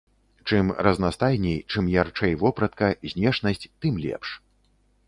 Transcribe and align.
Чым 0.47 0.71
разнастайней, 0.87 1.59
чым 1.75 1.91
ярчэй 2.01 2.33
вопратка, 2.45 2.87
знешнасць, 3.13 3.67
тым 3.85 3.93
лепш. 4.09 4.29